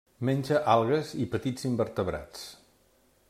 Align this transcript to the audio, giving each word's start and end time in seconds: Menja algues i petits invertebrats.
Menja 0.27 0.61
algues 0.75 1.11
i 1.25 1.27
petits 1.35 1.69
invertebrats. 1.71 2.49